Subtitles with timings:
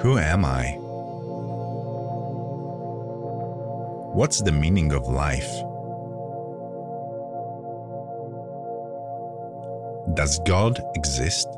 [0.00, 0.78] Who am I?
[4.14, 5.50] What's the meaning of life?
[10.14, 11.48] Does God exist?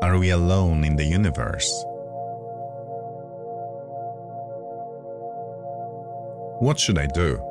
[0.00, 1.84] Are we alone in the universe?
[6.60, 7.49] What should I do?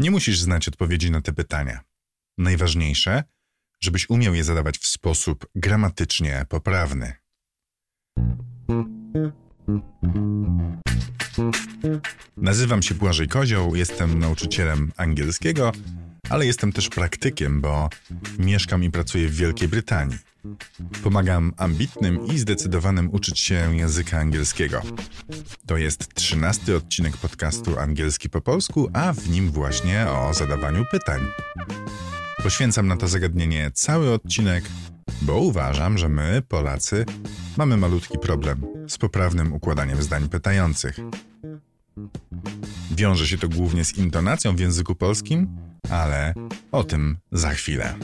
[0.00, 1.80] Nie musisz znać odpowiedzi na te pytania.
[2.38, 3.24] Najważniejsze,
[3.80, 7.12] żebyś umiał je zadawać w sposób gramatycznie poprawny.
[12.36, 15.72] Nazywam się Błażej Kozioł, jestem nauczycielem angielskiego,
[16.30, 17.88] ale jestem też praktykiem, bo
[18.38, 20.18] mieszkam i pracuję w Wielkiej Brytanii.
[21.02, 24.82] Pomagam ambitnym i zdecydowanym uczyć się języka angielskiego.
[25.66, 31.20] To jest trzynasty odcinek podcastu Angielski po polsku, a w nim właśnie o zadawaniu pytań.
[32.42, 34.64] Poświęcam na to zagadnienie cały odcinek,
[35.22, 37.04] bo uważam, że my, Polacy,
[37.56, 40.96] mamy malutki problem z poprawnym układaniem zdań pytających.
[42.90, 46.34] Wiąże się to głównie z intonacją w języku polskim, ale
[46.72, 47.94] o tym za chwilę.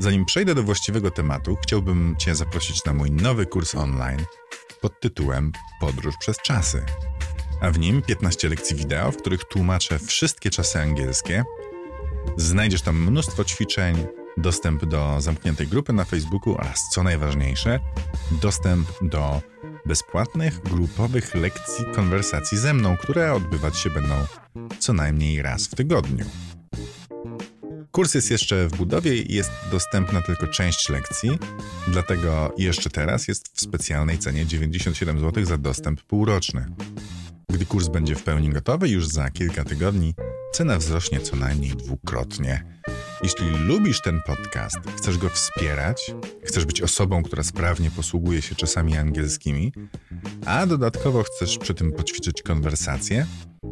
[0.00, 4.24] Zanim przejdę do właściwego tematu, chciałbym Cię zaprosić na mój nowy kurs online
[4.80, 6.84] pod tytułem Podróż przez czasy.
[7.60, 11.44] A w nim 15 lekcji wideo, w których tłumaczę wszystkie czasy angielskie.
[12.36, 17.80] Znajdziesz tam mnóstwo ćwiczeń, dostęp do zamkniętej grupy na Facebooku oraz, co najważniejsze,
[18.30, 19.42] dostęp do
[19.90, 24.14] bezpłatnych, grupowych lekcji konwersacji ze mną, które odbywać się będą
[24.78, 26.24] co najmniej raz w tygodniu.
[27.90, 31.38] Kurs jest jeszcze w budowie i jest dostępna tylko część lekcji,
[31.88, 36.66] dlatego jeszcze teraz jest w specjalnej cenie 97 zł za dostęp półroczny.
[37.48, 40.14] Gdy kurs będzie w pełni gotowy, już za kilka tygodni,
[40.52, 42.80] cena wzrośnie co najmniej dwukrotnie.
[43.22, 48.96] Jeśli lubisz ten podcast, chcesz go wspierać, chcesz być osobą, która sprawnie posługuje się czasami
[48.96, 49.72] angielskimi,
[50.46, 53.26] a dodatkowo chcesz przy tym poćwiczyć konwersację,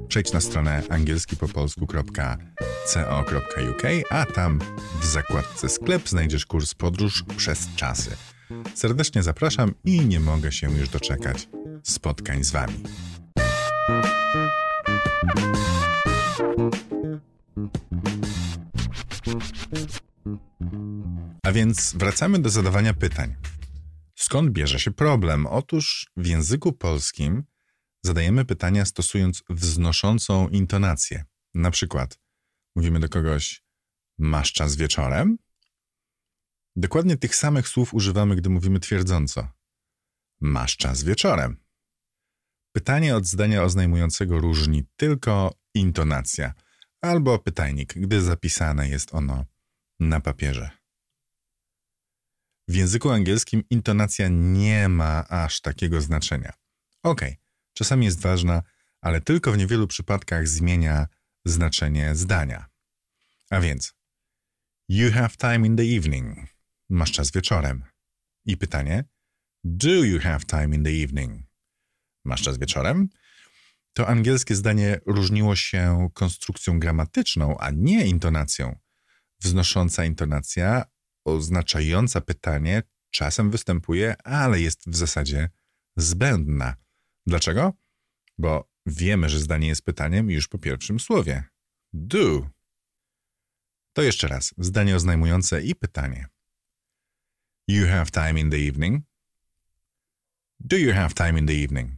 [0.08, 4.58] przejdź na stronę angielskipopolsku.co.uk, a tam
[5.00, 8.10] w zakładce sklep znajdziesz kurs Podróż przez czasy.
[8.74, 11.48] Serdecznie zapraszam i nie mogę się już doczekać
[11.82, 12.82] spotkań z Wami.
[21.58, 23.36] Więc wracamy do zadawania pytań.
[24.14, 25.46] Skąd bierze się problem?
[25.46, 27.44] Otóż w języku polskim
[28.02, 31.24] zadajemy pytania stosując wznoszącą intonację.
[31.54, 32.18] Na przykład
[32.76, 33.62] mówimy do kogoś:
[34.18, 35.38] Masz czas wieczorem?
[36.76, 39.48] Dokładnie tych samych słów używamy, gdy mówimy twierdząco:
[40.40, 41.56] Masz czas wieczorem.
[42.72, 46.52] Pytanie od zdania oznajmującego różni tylko intonacja
[47.00, 49.44] albo pytajnik, gdy zapisane jest ono
[50.00, 50.77] na papierze.
[52.68, 56.52] W języku angielskim intonacja nie ma aż takiego znaczenia.
[57.02, 57.20] Ok,
[57.72, 58.62] czasami jest ważna,
[59.00, 61.06] ale tylko w niewielu przypadkach zmienia
[61.44, 62.66] znaczenie zdania.
[63.50, 63.94] A więc,
[64.88, 66.38] you have time in the evening.
[66.88, 67.84] Masz czas wieczorem.
[68.44, 69.04] I pytanie,
[69.64, 71.42] do you have time in the evening?
[72.24, 73.08] Masz czas wieczorem?
[73.92, 78.78] To angielskie zdanie różniło się konstrukcją gramatyczną, a nie intonacją.
[79.40, 80.84] Wznosząca intonacja,
[81.32, 85.50] oznaczająca pytanie, czasem występuje, ale jest w zasadzie
[85.96, 86.76] zbędna.
[87.26, 87.72] Dlaczego?
[88.38, 91.44] Bo wiemy, że zdanie jest pytaniem już po pierwszym słowie.
[91.92, 92.50] Do.
[93.92, 94.54] To jeszcze raz.
[94.58, 96.26] Zdanie oznajmujące i pytanie.
[97.68, 99.04] You have time in the evening.
[100.60, 101.90] Do you have time in the evening?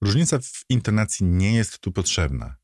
[0.00, 2.56] Różnica w intonacji nie jest tu potrzebna.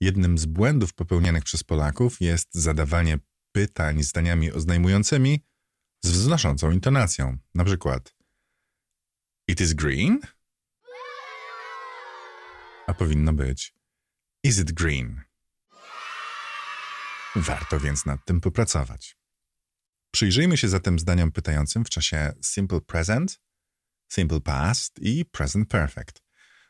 [0.00, 3.18] Jednym z błędów popełnianych przez Polaków jest zadawanie
[3.52, 5.44] pytań zdaniami oznajmującymi
[6.02, 7.38] z wznoszącą intonacją.
[7.54, 8.14] Na przykład
[9.48, 10.20] It is green?
[12.86, 13.74] A powinno być
[14.44, 15.20] Is it green?
[17.36, 19.16] Warto więc nad tym popracować.
[20.10, 23.40] Przyjrzyjmy się zatem zdaniom pytającym w czasie simple present,
[24.12, 26.22] simple past i present perfect,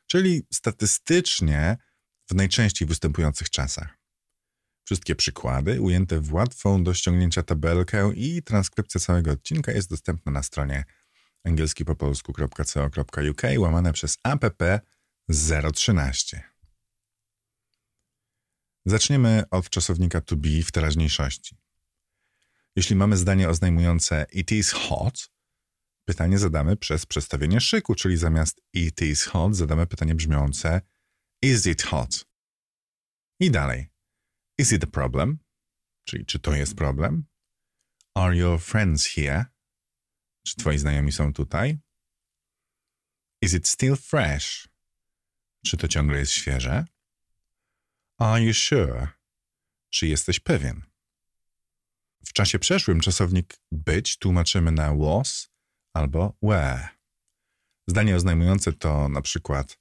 [0.07, 1.77] czyli statystycznie
[2.31, 4.02] w najczęściej występujących czasach.
[4.85, 10.43] Wszystkie przykłady ujęte w łatwą do ściągnięcia tabelkę i transkrypcja całego odcinka jest dostępna na
[10.43, 10.85] stronie
[11.45, 14.45] angielskipopolsku.co.uk łamane przez app
[15.75, 16.43] 013.
[18.87, 21.57] Zaczniemy od czasownika to be w teraźniejszości.
[22.77, 25.31] Jeśli mamy zdanie oznajmujące it is hot,
[26.05, 30.81] pytanie zadamy przez przestawienie szyku, czyli zamiast it is hot zadamy pytanie brzmiące
[31.43, 32.25] Is it hot?
[33.41, 33.92] I dalej.
[34.63, 35.39] Is it a problem?
[36.05, 37.25] Czyli czy to jest problem?
[38.15, 39.45] Are your friends here?
[40.47, 41.79] Czy twoi znajomi są tutaj?
[43.41, 44.69] Is it still fresh?
[45.67, 46.85] Czy to ciągle jest świeże?
[48.19, 49.09] Are you sure?
[49.91, 50.83] Czy jesteś pewien?
[52.25, 55.51] W czasie przeszłym czasownik być tłumaczymy na was
[55.93, 56.89] albo were.
[57.87, 59.79] Zdanie oznajmujące to na przykład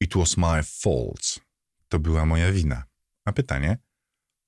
[0.00, 1.40] It was my fault.
[1.88, 2.84] To była moja wina.
[3.24, 3.78] A pytanie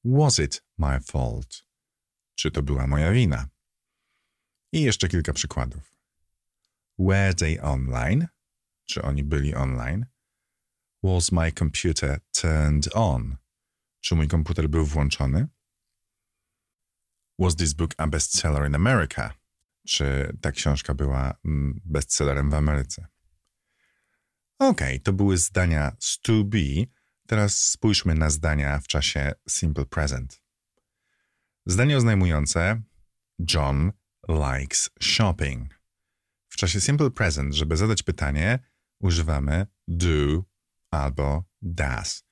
[0.04, 1.64] Was it my fault?
[2.34, 3.48] Czy to była moja wina?
[4.72, 5.94] I jeszcze kilka przykładów.
[6.98, 8.26] Were they online?
[8.84, 10.06] Czy oni byli online?
[11.02, 13.36] Was my computer turned on?
[14.00, 15.48] Czy mój komputer był włączony?
[17.38, 19.34] Was this book a bestseller in America?
[19.86, 23.06] Czy ta książka była mm, bestsellerem w Ameryce?
[24.58, 26.86] Ok, to były zdania z to be.
[27.30, 30.42] Teraz spójrzmy na zdania w czasie simple present.
[31.66, 32.82] Zdanie oznajmujące
[33.54, 33.92] John
[34.28, 35.80] likes shopping.
[36.48, 38.58] W czasie simple present, żeby zadać pytanie,
[39.00, 40.44] używamy do
[40.90, 42.24] albo does.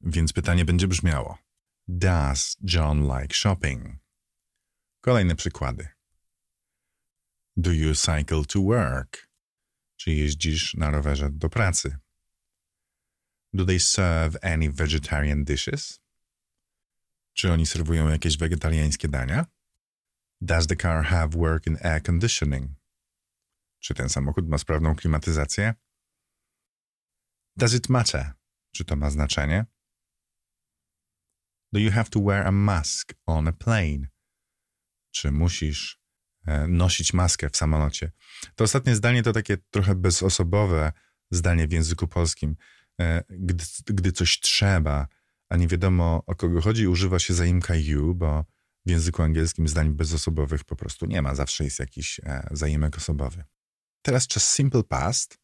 [0.00, 1.38] Więc pytanie będzie brzmiało:
[1.88, 3.96] Does John like shopping?
[5.00, 5.88] Kolejne przykłady.
[7.56, 9.28] Do you cycle to work?
[9.96, 11.98] Czy jeździsz na rowerze do pracy?
[13.56, 16.00] Do they serve any vegetarian dishes?
[17.32, 19.46] Czy oni serwują jakieś wegetariańskie dania?
[20.40, 22.70] Does the car have work in air conditioning?
[23.80, 25.74] Czy ten samochód ma sprawną klimatyzację?
[27.56, 28.32] Does it matter?
[28.72, 29.66] Czy to ma znaczenie?
[31.72, 34.06] Do you have to wear a mask on a plane?
[35.10, 36.00] Czy musisz
[36.46, 38.12] e, nosić maskę w samolocie?
[38.54, 40.92] To ostatnie zdanie to takie trochę bezosobowe
[41.30, 42.56] zdanie w języku polskim.
[43.00, 45.08] E, gdy, gdy coś trzeba,
[45.48, 48.44] a nie wiadomo o kogo chodzi, używa się zaimka you, bo
[48.86, 51.34] w języku angielskim zdań bezosobowych po prostu nie ma.
[51.34, 53.44] Zawsze jest jakiś e, zaimek osobowy.
[54.02, 55.38] Teraz czas simple past.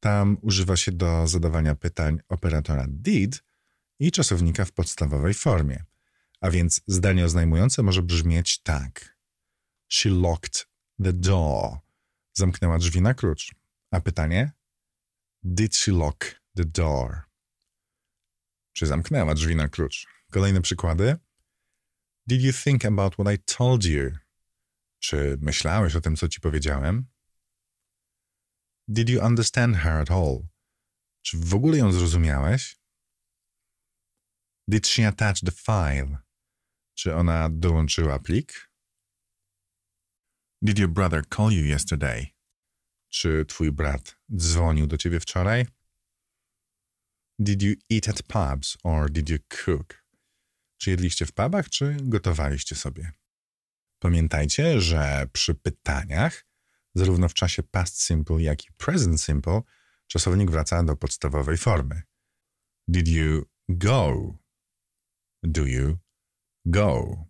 [0.00, 3.44] Tam używa się do zadawania pytań operatora did
[3.98, 5.84] i czasownika w podstawowej formie.
[6.40, 9.18] A więc zdanie oznajmujące może brzmieć tak.
[9.88, 10.68] She locked
[11.02, 11.78] the door.
[12.32, 13.54] Zamknęła drzwi na klucz.
[13.90, 14.52] A pytanie?
[15.42, 17.22] Did she lock the door?
[18.72, 20.06] Czy zamknęła drzwi na klucz?
[20.30, 21.16] Kolejne przykłady.
[22.26, 24.10] Did you think about what I told you?
[24.98, 27.06] Czy myślałeś o tym, co ci powiedziałem?
[28.88, 30.48] Did you understand her at all?
[31.22, 32.80] Czy w ogóle ją zrozumiałeś?
[34.68, 36.18] Did she attach the file?
[36.94, 38.70] Czy ona dołączyła plik?
[40.62, 42.26] Did your brother call you yesterday?
[43.08, 45.66] Czy twój brat dzwonił do ciebie wczoraj?
[47.38, 50.04] Did you eat at pubs or did you cook?
[50.78, 53.12] Czy jedliście w pubach, czy gotowaliście sobie?
[53.98, 56.46] Pamiętajcie, że przy pytaniach,
[56.94, 59.60] zarówno w czasie past simple, jak i present simple,
[60.06, 62.02] czasownik wraca do podstawowej formy.
[62.88, 64.34] Did you go?
[65.42, 65.98] Do you
[66.64, 67.24] go?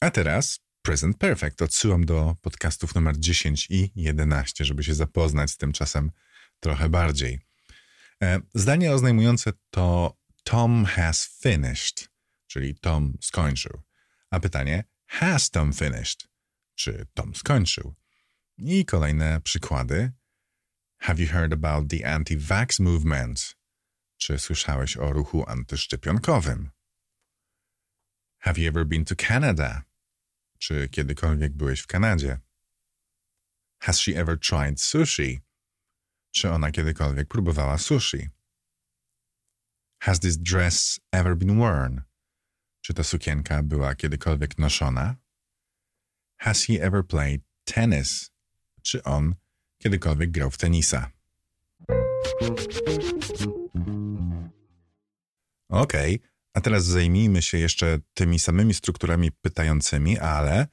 [0.00, 1.62] A teraz present perfect.
[1.62, 6.10] Odsyłam do podcastów numer 10 i 11, żeby się zapoznać z tym czasem
[6.60, 7.49] trochę bardziej.
[8.22, 12.08] E, zdanie oznajmujące to Tom has finished,
[12.46, 13.82] czyli Tom skończył.
[14.30, 16.28] A pytanie, has Tom finished?
[16.74, 17.94] Czy Tom skończył?
[18.58, 20.12] I kolejne przykłady.
[20.98, 23.56] Have you heard about the anti-vax movement?
[24.16, 26.70] Czy słyszałeś o ruchu antyszczepionkowym?
[28.38, 29.82] Have you ever been to Canada?
[30.58, 32.38] Czy kiedykolwiek byłeś w Kanadzie?
[33.78, 35.40] Has she ever tried sushi?
[36.30, 38.28] Czy ona kiedykolwiek próbowała sushi?
[40.02, 42.00] Has this dress ever been worn?
[42.80, 45.16] Czy ta sukienka była kiedykolwiek noszona?
[46.36, 48.30] Has he ever played tennis?
[48.82, 49.34] Czy on
[49.78, 51.10] kiedykolwiek grał w tenisa?
[55.68, 56.18] Okay.
[56.54, 60.66] a teraz zajmijmy się jeszcze tymi samymi strukturami pytającymi, ale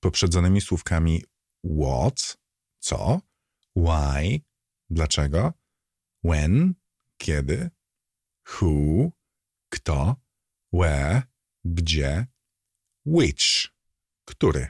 [0.00, 1.24] poprzedzonymi słówkami
[1.80, 2.36] what,
[2.78, 3.20] co,
[3.76, 4.40] why,
[4.90, 5.52] dlaczego,
[6.24, 6.74] when,
[7.16, 7.70] kiedy,
[8.52, 9.10] who,
[9.68, 10.16] kto,
[10.72, 11.22] where,
[11.64, 12.26] gdzie,
[13.06, 13.68] which,
[14.24, 14.68] który.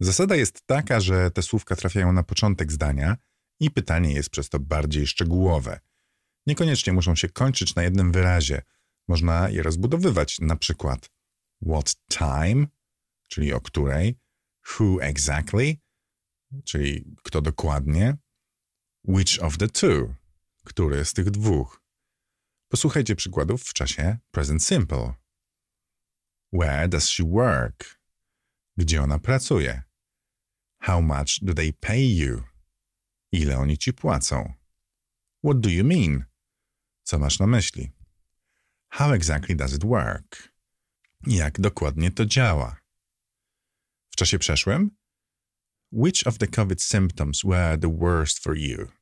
[0.00, 3.16] Zasada jest taka, że te słówka trafiają na początek zdania
[3.60, 5.80] i pytanie jest przez to bardziej szczegółowe.
[6.46, 8.62] Niekoniecznie muszą się kończyć na jednym wyrazie.
[9.08, 11.10] Można je rozbudowywać, na przykład
[11.66, 12.66] what time,
[13.28, 14.18] czyli o której,
[14.70, 15.76] who exactly,
[16.64, 18.16] czyli kto dokładnie,
[19.08, 20.14] which of the two,
[20.64, 21.82] Który z tych dwóch?
[22.68, 25.12] Posłuchajcie przykładów w czasie present simple.
[26.52, 28.00] Where does she work?
[28.76, 29.82] Gdzie ona pracuje?
[30.80, 32.42] How much do they pay you?
[33.32, 34.52] Ile oni ci płacą?
[35.44, 36.24] What do you mean?
[37.02, 37.92] Co masz na myśli?
[38.88, 40.52] How exactly does it work?
[41.26, 42.76] Jak dokładnie to działa?
[44.10, 44.90] W czasie przeszłym?
[45.92, 48.97] Which of the COVID symptoms were the worst for you?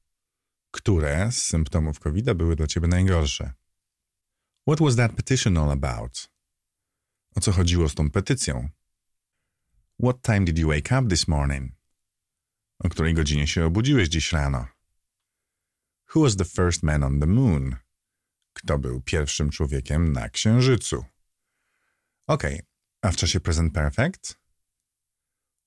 [0.70, 3.52] Które z symptomów COVID były dla ciebie najgorsze?
[4.68, 6.28] What was that petition all about?
[7.36, 8.68] O co chodziło z tą petycją?
[10.02, 11.72] What time did you wake up this morning?
[12.78, 14.66] O której godzinie się obudziłeś dziś rano?
[16.14, 17.76] Who was the first man on the moon?
[18.52, 21.04] Kto był pierwszym człowiekiem na Księżycu?
[22.26, 22.42] Ok,
[23.02, 24.38] a w czasie present perfect?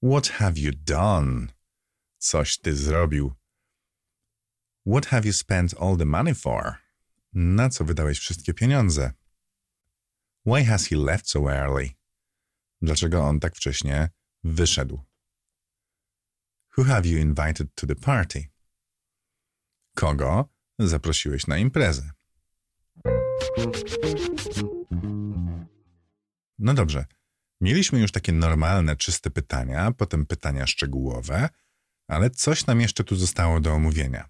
[0.04, 1.48] What have you done?
[2.18, 3.39] Coś ty zrobił.
[4.86, 6.76] What have you spent all the money for?
[7.34, 9.12] Na co wydałeś wszystkie pieniądze?
[10.46, 11.90] Why has he left so early?
[12.82, 14.10] Dlaczego on tak wcześnie
[14.44, 15.02] wyszedł?
[16.78, 18.48] Who have you invited to the party?
[19.96, 22.12] Kogo zaprosiłeś na imprezę?
[26.60, 27.06] No dobrze.
[27.62, 31.50] Mieliśmy już takie normalne, czyste pytania, potem pytania szczegółowe,
[32.08, 34.30] ale coś nam jeszcze tu zostało do omówienia.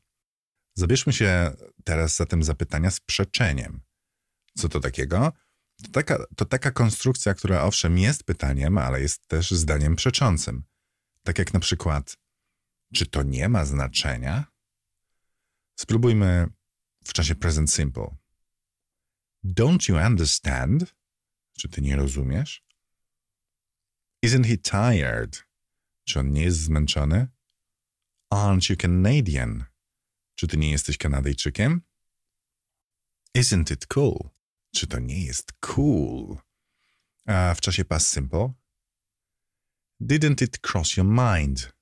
[0.76, 1.52] Zabierzmy się
[1.84, 3.82] teraz za tym zapytania z przeczeniem.
[4.58, 5.34] Co to takiego?
[5.84, 10.64] To taka, to taka konstrukcja, która owszem jest pytaniem, ale jest też zdaniem przeczącym.
[11.24, 12.18] Tak jak na przykład,
[12.94, 14.46] czy to nie ma znaczenia?
[15.80, 16.48] Spróbujmy
[17.04, 18.16] w czasie present simple.
[19.46, 20.96] Don't you understand?
[21.58, 22.64] Czy ty nie rozumiesz?
[24.26, 25.44] Isn't he tired?
[26.04, 27.28] Czy on nie jest zmęczony?
[28.34, 29.66] Aren't you Canadian?
[30.40, 31.82] Czy ty nie jesteś Kanadyjczykiem?
[33.38, 34.30] Isn't it cool?
[34.76, 36.38] Czy to nie jest cool?
[37.26, 38.54] A w czasie past simple?
[40.02, 41.74] Didn't it cross your mind?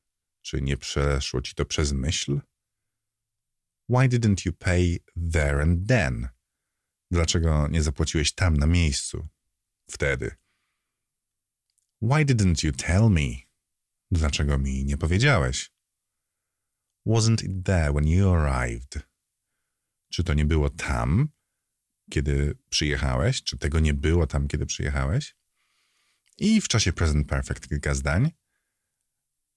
[0.41, 2.41] Czy nie przeszło ci to przez myśl?
[3.89, 4.99] Why didn't you pay
[5.31, 6.27] there and then?
[7.11, 9.27] Dlaczego nie zapłaciłeś tam na miejscu?
[9.91, 10.35] Wtedy.
[12.01, 13.29] Why didn't you tell me?
[14.11, 15.76] Dlaczego mi nie powiedziałeś?
[17.07, 18.99] Wasn't it there when you arrived?
[20.09, 21.29] Czy to nie było tam,
[22.11, 23.43] kiedy przyjechałeś?
[23.43, 25.35] Czy tego nie było tam, kiedy przyjechałeś?
[26.37, 28.31] I w czasie present perfect kilka zdań.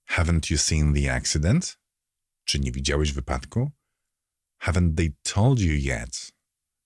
[0.09, 1.79] Haven't you seen the accident?
[2.45, 3.71] Czy nie widziałeś wypadku?
[4.63, 6.33] Haven't they told you yet?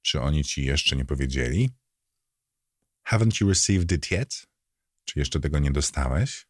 [0.03, 1.71] Czy oni ci jeszcze nie powiedzieli?
[3.09, 4.47] Haven't you received it yet?
[5.05, 6.47] Czy jeszcze tego nie dostałeś?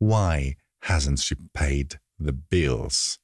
[0.00, 3.18] Why hasn't she paid the bills?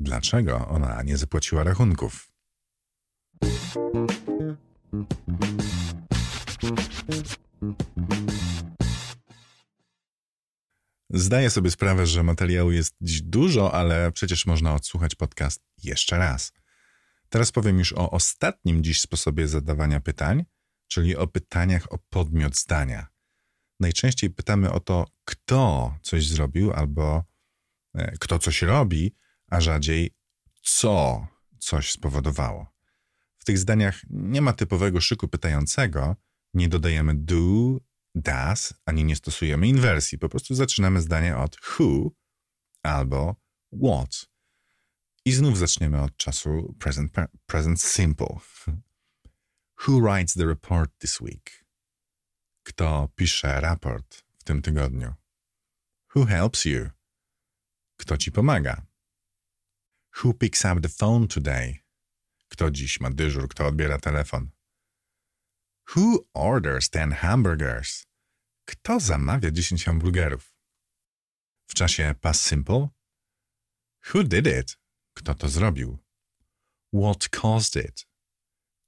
[0.00, 2.32] Dlaczego ona nie zapłaciła rachunków?
[11.10, 16.52] Zdaję sobie sprawę, że materiału jest dziś dużo, ale przecież można odsłuchać podcast jeszcze raz.
[17.28, 20.44] Teraz powiem już o ostatnim dziś sposobie zadawania pytań,
[20.88, 23.06] czyli o pytaniach o podmiot zdania.
[23.80, 27.24] Najczęściej pytamy o to, kto coś zrobił albo
[28.20, 29.14] kto coś robi,
[29.50, 30.14] a rzadziej
[30.62, 31.26] co
[31.58, 32.66] coś spowodowało.
[33.38, 36.16] W tych zdaniach nie ma typowego szyku pytającego,
[36.54, 37.78] nie dodajemy do,
[38.14, 40.18] does, ani nie stosujemy inwersji.
[40.18, 42.10] Po prostu zaczynamy zdanie od who
[42.82, 43.36] albo
[43.82, 44.26] what.
[45.24, 47.12] I znów zaczniemy od czasu present,
[47.46, 48.36] present simple.
[49.86, 51.64] Who writes the report this week?
[52.62, 55.14] Kto pisze raport w tym tygodniu?
[56.14, 56.95] Who helps you?
[57.96, 58.86] Kto ci pomaga?
[60.22, 61.82] Who picks up the phone today?
[62.48, 64.50] Kto dziś ma dyżur, kto odbiera telefon?
[65.94, 68.06] Who orders ten hamburgers?
[68.64, 70.54] Kto zamawia 10 hamburgerów?
[71.66, 72.88] W czasie past simple?
[74.14, 74.78] Who did it?
[75.14, 75.98] Kto to zrobił?
[76.92, 78.06] What caused it?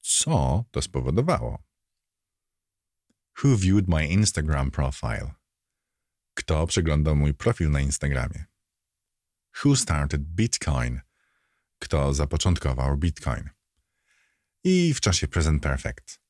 [0.00, 1.62] Co to spowodowało?
[3.42, 5.34] Who viewed my Instagram profile?
[6.34, 8.44] Kto przeglądał mój profil na Instagramie?
[9.64, 11.00] Who started Bitcoin?
[11.78, 13.50] Kto zapoczątkował Bitcoin?
[14.64, 16.20] I w czasie present perfect.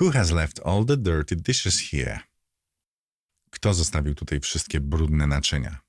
[0.00, 2.20] Who has left all the dirty dishes here?
[3.50, 5.80] Kto zostawił tutaj wszystkie brudne naczynia?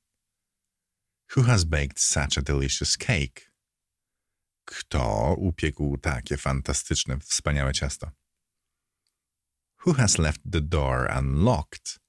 [1.35, 3.51] Who has baked such a delicious cake?
[4.65, 8.11] Kto upiekł takie fantastyczne, wspaniałe ciasto?
[9.85, 11.99] Who has left the door unlocked?